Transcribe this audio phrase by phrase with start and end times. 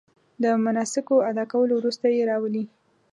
[0.43, 2.63] د مناسکو ادا کولو وروسته یې راولي.